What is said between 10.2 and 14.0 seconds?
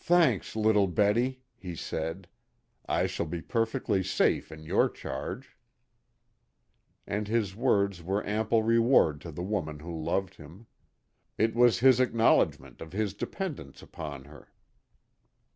him. It was his acknowledgment of his dependence